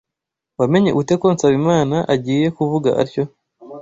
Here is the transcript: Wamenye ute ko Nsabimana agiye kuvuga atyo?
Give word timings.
Wamenye 0.59 0.91
ute 0.99 1.13
ko 1.21 1.27
Nsabimana 1.35 1.97
agiye 2.13 2.47
kuvuga 2.57 2.89
atyo? 3.01 3.23